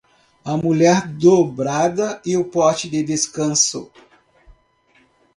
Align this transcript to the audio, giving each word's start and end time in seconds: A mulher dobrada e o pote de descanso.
A 0.43 0.57
mulher 0.57 1.07
dobrada 1.07 2.19
e 2.25 2.35
o 2.35 2.43
pote 2.45 2.89
de 2.89 3.03
descanso. 3.03 3.91